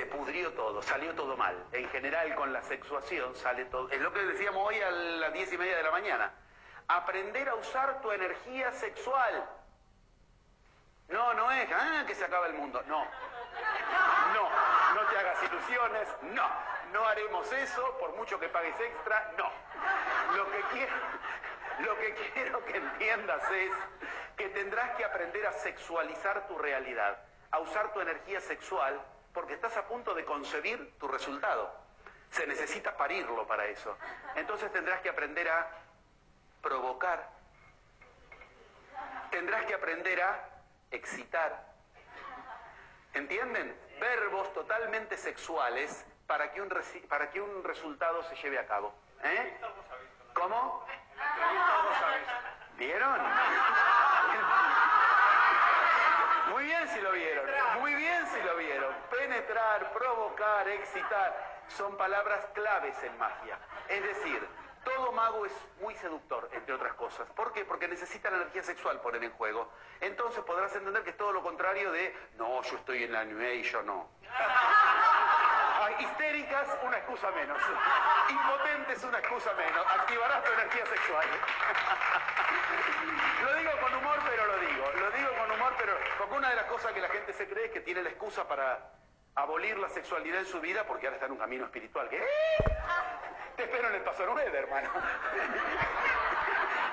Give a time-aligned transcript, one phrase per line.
[0.00, 1.54] se pudrió todo, salió todo mal.
[1.72, 3.90] En general con la sexuación sale todo.
[3.90, 6.32] Es lo que decíamos hoy a las diez y media de la mañana.
[6.88, 9.46] Aprender a usar tu energía sexual.
[11.08, 12.82] No, no es, ah, que se acaba el mundo.
[12.86, 13.04] No.
[14.32, 14.48] No,
[14.94, 16.08] no te hagas ilusiones.
[16.22, 16.48] No,
[16.92, 19.32] no haremos eso por mucho que pagues extra.
[19.36, 19.50] No.
[20.34, 20.92] Lo que quiero,
[21.80, 23.70] lo que quiero que entiendas es
[24.38, 27.18] que tendrás que aprender a sexualizar tu realidad,
[27.50, 28.98] a usar tu energía sexual
[29.32, 31.72] porque estás a punto de concebir tu resultado.
[32.30, 33.96] Se necesita parirlo para eso.
[34.36, 35.68] Entonces tendrás que aprender a
[36.62, 37.28] provocar.
[39.30, 40.48] Tendrás que aprender a
[40.90, 41.64] excitar.
[43.14, 43.76] ¿Entienden?
[44.00, 46.68] Verbos totalmente sexuales para que un,
[47.08, 48.94] para que un resultado se lleve a cabo.
[49.22, 49.60] ¿Eh?
[50.34, 50.86] ¿Cómo?
[52.76, 53.20] ¿Vieron?
[56.80, 57.44] Bien si lo vieron,
[57.80, 58.94] muy bien si lo vieron.
[59.10, 63.58] Penetrar, provocar, excitar, son palabras claves en magia.
[63.86, 64.48] Es decir,
[64.82, 67.28] todo mago es muy seductor, entre otras cosas.
[67.32, 67.66] ¿Por qué?
[67.66, 69.70] Porque necesita la energía sexual poner en juego.
[70.00, 73.38] Entonces podrás entender que es todo lo contrario de, no, yo estoy en la New
[73.38, 74.08] Age, yo no.
[76.00, 77.58] histéricas, una excusa menos.
[78.30, 79.86] Impotentes, una excusa menos.
[79.86, 81.26] Activarás tu energía sexual.
[83.44, 84.92] lo digo con humor, pero lo digo.
[84.98, 85.92] Lo digo con humor, pero...
[86.16, 86.30] Porque
[86.92, 88.92] que la gente se cree es que tiene la excusa para
[89.34, 92.08] abolir la sexualidad en su vida porque ahora está en un camino espiritual.
[92.08, 92.20] ¿Qué?
[93.56, 94.90] Te espero en el paso nueve, hermano.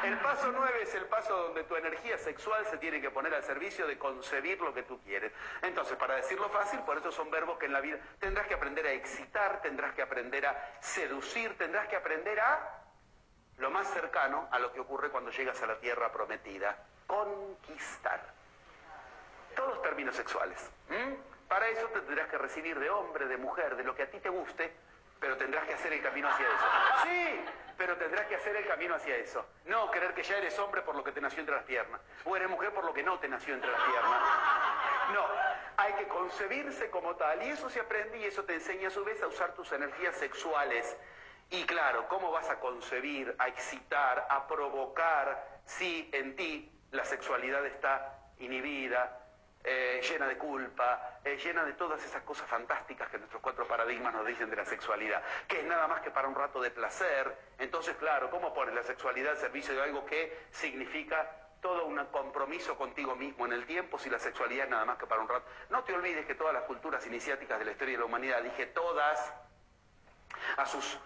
[0.04, 3.44] El paso nueve es el paso donde tu energía sexual se tiene que poner al
[3.44, 5.34] servicio de concebir lo que tú quieres.
[5.64, 8.86] Entonces, para decirlo fácil, por eso son verbos que en la vida tendrás que aprender
[8.86, 12.84] a excitar, tendrás que aprender a seducir, tendrás que aprender a
[13.58, 18.37] lo más cercano a lo que ocurre cuando llegas a la tierra prometida, conquistar.
[19.58, 20.58] Todos términos sexuales.
[21.50, 24.20] Para eso te tendrás que recibir de hombre, de mujer, de lo que a ti
[24.20, 24.72] te guste,
[25.20, 26.66] pero tendrás que hacer el camino hacia eso.
[27.04, 27.46] Sí,
[27.78, 29.46] pero tendrás que hacer el camino hacia eso.
[29.66, 32.36] No creer que ya eres hombre por lo que te nació entre las piernas, o
[32.36, 34.22] eres mujer por lo que no te nació entre las piernas.
[35.14, 35.26] No,
[35.78, 39.04] hay que concebirse como tal, y eso se aprende y eso te enseña a su
[39.04, 40.98] vez a usar tus energías sexuales.
[41.50, 47.66] Y claro, ¿cómo vas a concebir, a excitar, a provocar si en ti la sexualidad
[47.66, 49.27] está inhibida,
[49.70, 54.14] eh, llena de culpa, eh, llena de todas esas cosas fantásticas que nuestros cuatro paradigmas
[54.14, 57.38] nos dicen de la sexualidad, que es nada más que para un rato de placer.
[57.60, 61.30] Entonces, claro, ¿cómo pones la sexualidad al servicio de algo que significa
[61.62, 65.06] todo un compromiso contigo mismo en el tiempo si la sexualidad es nada más que
[65.06, 65.46] para un rato?
[65.70, 68.68] No te olvides que todas las culturas iniciáticas de la historia de la humanidad, dije
[68.68, 69.34] todas,
[70.56, 70.98] a sus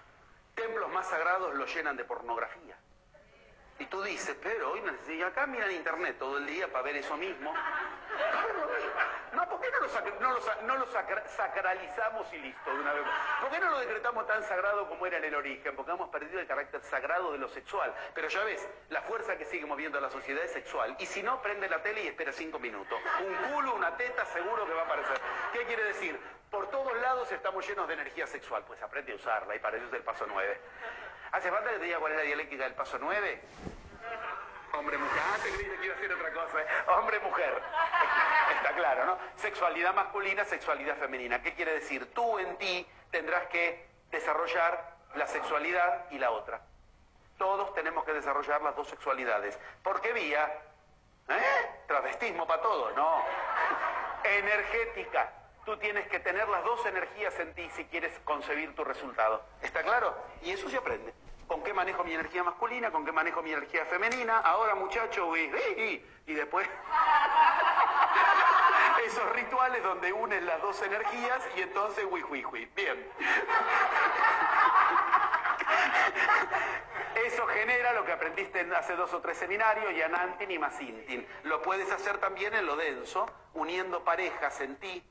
[0.54, 2.78] templos más sagrados lo llenan de pornografía.
[3.82, 7.18] Y tú dices, pero hoy y acá miran internet todo el día para ver eso
[7.18, 7.52] mismo.
[9.32, 10.86] No, ¿por qué no lo,
[11.38, 13.04] sacralizamos y listo de una vez?
[13.40, 15.74] ¿Por qué no lo decretamos tan sagrado como era en el origen?
[15.74, 17.96] Porque hemos perdido el carácter sagrado de lo sexual.
[18.14, 20.98] Pero ya ves, la fuerza que sigue moviendo a la sociedad es sexual.
[21.00, 23.00] Y si no, prende la tele y espera cinco minutos.
[23.22, 25.18] Un culo, una teta, seguro que va a aparecer.
[25.54, 26.20] ¿Qué quiere decir?
[26.50, 28.66] Por todos lados estamos llenos de energía sexual.
[28.68, 30.60] Pues aprende a usarla y para eso es el paso nueve.
[31.32, 33.42] ¿Hace falta que te diga cuál es la dialéctica del paso 9?
[34.74, 35.22] Hombre, mujer.
[35.26, 36.62] Ah, te creí que iba a hacer otra cosa.
[36.62, 36.66] ¿eh?
[36.88, 37.62] Hombre, mujer.
[38.56, 39.18] Está claro, ¿no?
[39.36, 41.42] Sexualidad masculina, sexualidad femenina.
[41.42, 42.14] ¿Qué quiere decir?
[42.14, 46.62] Tú en ti tendrás que desarrollar la sexualidad y la otra.
[47.38, 49.58] Todos tenemos que desarrollar las dos sexualidades.
[49.84, 50.52] ¿Por qué vía?
[51.30, 51.84] ¿Eh?
[51.88, 53.24] Travestismo para todos, no.
[54.24, 55.32] Energética.
[55.66, 59.44] Tú tienes que tener las dos energías en ti si quieres concebir tu resultado.
[59.62, 60.16] ¿Está claro?
[60.42, 61.14] Y eso se aprende.
[61.48, 62.92] ¿Con qué manejo mi energía masculina?
[62.92, 64.40] ¿Con qué manejo mi energía femenina?
[64.40, 65.52] Ahora, muchacho, uy,
[66.26, 66.68] y después...
[69.06, 72.66] Esos rituales donde unes las dos energías y entonces, uy, uy, uy.
[72.76, 73.12] Bien.
[77.26, 81.28] Eso genera lo que aprendiste en hace dos o tres seminarios, Yanantin y Masintin.
[81.44, 85.04] Lo puedes hacer también en lo denso, uniendo parejas en ti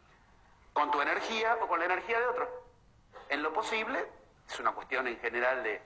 [0.73, 2.65] con tu energía o con la energía de otro.
[3.29, 4.07] En lo posible,
[4.49, 5.81] es una cuestión en general de,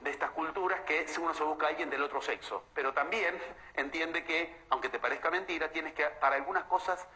[0.00, 3.38] de estas culturas que uno se busca a alguien del otro sexo, pero también
[3.74, 7.06] entiende que, aunque te parezca mentira, tienes que, para algunas cosas,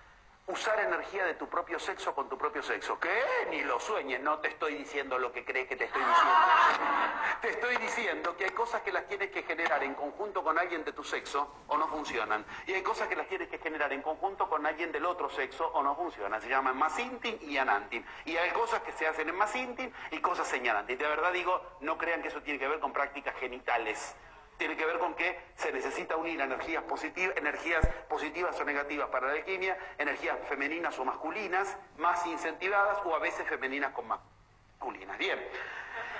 [0.50, 2.98] usar energía de tu propio sexo con tu propio sexo.
[2.98, 3.22] ¿Qué?
[3.50, 6.34] Ni lo sueñes, no te estoy diciendo lo que crees que te estoy diciendo.
[7.40, 10.84] Te estoy diciendo que hay cosas que las tienes que generar en conjunto con alguien
[10.84, 12.44] de tu sexo o no funcionan.
[12.66, 15.66] Y hay cosas que las tienes que generar en conjunto con alguien del otro sexo
[15.68, 16.40] o no funcionan.
[16.42, 18.04] Se llaman masintin y anantin.
[18.24, 20.98] Y hay cosas que se hacen en masintin y cosas en anantin.
[20.98, 24.14] De verdad digo, no crean que eso tiene que ver con prácticas genitales
[24.60, 29.28] tiene que ver con que se necesita unir energías positivas, energías positivas o negativas para
[29.28, 35.16] la alquimia, energías femeninas o masculinas, más incentivadas, o a veces femeninas con masculinas.
[35.16, 35.38] Bien.